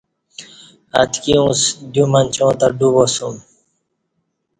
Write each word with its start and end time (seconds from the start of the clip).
اتکی 1.01 1.33
اُنڅ 1.41 1.61
دیو 1.91 2.05
منچاں 2.11 2.53
تہ 2.59 2.67
ڈو 2.77 2.87
باسُم 2.95 3.35